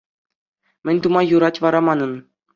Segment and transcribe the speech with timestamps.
[0.85, 2.13] Мӗн тума юрать вара манӑн?